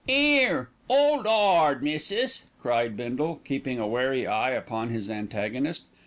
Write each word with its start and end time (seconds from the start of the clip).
"'Ere, 0.09 0.71
old 0.89 1.27
'ard, 1.27 1.83
missis," 1.83 2.49
cried 2.59 2.97
Bindle, 2.97 3.35
keeping 3.45 3.77
a 3.77 3.85
wary 3.85 4.25
eye 4.25 4.49
upon 4.49 4.89
his 4.89 5.11
antagonist. 5.11 5.83